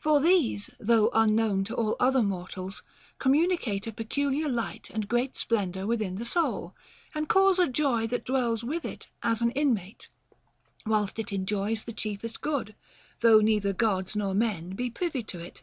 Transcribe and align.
For 0.00 0.18
these, 0.20 0.70
though 0.80 1.08
unknown 1.14 1.62
to 1.66 1.76
all 1.76 1.94
other 2.00 2.20
mortal'], 2.20 2.72
communicate 3.20 3.86
a 3.86 3.92
peculiar 3.92 4.48
light 4.48 4.90
and 4.92 5.06
great 5.06 5.36
splendor 5.36 5.86
within 5.86 6.16
the 6.16 6.24
soul, 6.24 6.74
and 7.14 7.28
cause 7.28 7.60
a 7.60 7.68
joy 7.68 8.08
that 8.08 8.24
dwells 8.24 8.64
with 8.64 8.84
it 8.84 9.06
as 9.22 9.40
an 9.40 9.52
inmate, 9.52 10.08
whilst 10.84 11.20
it 11.20 11.32
enjoys 11.32 11.84
the 11.84 11.92
chiefest 11.92 12.40
good, 12.40 12.74
though 13.20 13.38
neither 13.38 13.72
Gods 13.72 14.16
nor 14.16 14.34
men 14.34 14.70
may 14.70 14.74
be 14.74 14.90
privy 14.90 15.22
to 15.22 15.38
it. 15.38 15.62